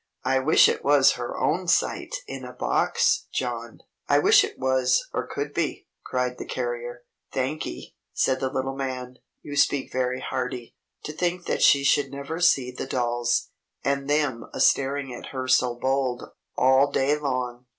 I 0.23 0.39
wish 0.39 0.67
it 0.67 0.83
was 0.83 1.11
her 1.11 1.37
own 1.39 1.67
sight 1.67 2.15
in 2.25 2.43
a 2.43 2.53
box, 2.53 3.27
John!" 3.31 3.81
"I 4.09 4.17
wish 4.17 4.43
it 4.43 4.57
was, 4.57 5.07
or 5.13 5.27
could 5.27 5.53
be," 5.53 5.89
cried 6.03 6.39
the 6.39 6.45
carrier. 6.47 7.03
"Thankee," 7.31 7.95
said 8.11 8.39
the 8.39 8.49
little 8.49 8.75
man. 8.75 9.17
"You 9.43 9.55
speak 9.55 9.91
very 9.91 10.19
hearty. 10.19 10.75
To 11.03 11.13
think 11.13 11.45
that 11.45 11.61
she 11.61 11.83
should 11.83 12.09
never 12.09 12.39
see 12.39 12.71
the 12.71 12.87
dolls 12.87 13.49
and 13.83 14.09
them 14.09 14.49
a 14.55 14.59
staring 14.59 15.13
at 15.13 15.27
her 15.27 15.47
so 15.47 15.75
bold, 15.75 16.23
all 16.57 16.91
day 16.91 17.15
long! 17.15 17.67